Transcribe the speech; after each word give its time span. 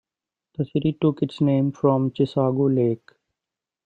The 0.57 0.65
city 0.65 0.97
took 0.99 1.21
its 1.21 1.41
name 1.41 1.71
from 1.71 2.09
Chisago 2.09 2.75
Lake. 2.75 3.11